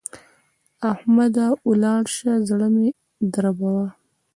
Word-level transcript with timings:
احمده! 0.91 1.47
ولاړ 1.69 2.03
شه؛ 2.15 2.33
زړه 2.47 2.67
مه 2.75 2.87
دربوه. 3.33 3.85